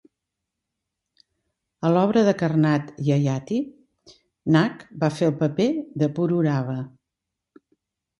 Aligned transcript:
A 1.89 1.91
l'obra 1.95 2.23
de 2.27 2.31
Karnad 2.39 2.89
"Yayati", 3.07 3.59
Nag 4.55 4.81
va 5.05 5.11
fer 5.19 5.29
el 5.33 5.37
paper 5.43 5.69
de 6.05 6.09
Pururava. 6.17 6.79